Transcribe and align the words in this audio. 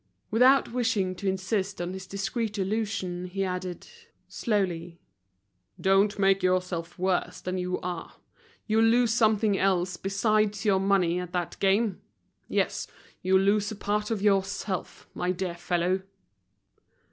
Without 0.31 0.73
wishing 0.73 1.13
to 1.13 1.27
insist 1.29 1.79
on 1.79 1.93
his 1.93 2.07
discreet 2.07 2.57
allusion 2.57 3.25
he 3.27 3.43
added, 3.45 3.87
slowly—"Don't 4.27 6.17
make 6.17 6.41
yourself 6.41 6.97
worse 6.97 7.39
than 7.39 7.59
you 7.59 7.79
are! 7.81 8.13
You'll 8.65 8.83
lose 8.85 9.11
something 9.13 9.59
else 9.59 9.97
besides 9.97 10.65
your 10.65 10.79
money 10.79 11.19
at 11.19 11.33
that 11.33 11.55
game. 11.59 12.01
Yes, 12.47 12.87
you'll 13.21 13.41
lose 13.41 13.71
a 13.71 13.75
part 13.75 14.09
of 14.09 14.23
yourself, 14.23 15.07
my 15.13 15.31
dear 15.31 15.53
fellow." 15.53 16.01